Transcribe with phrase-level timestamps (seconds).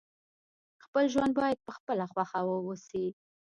[0.85, 3.05] خپل ژوند باید په خپله خوښه وسي.